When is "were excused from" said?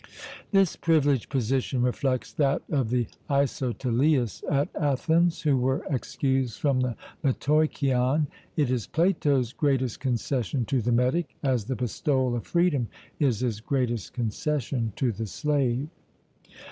5.57-6.79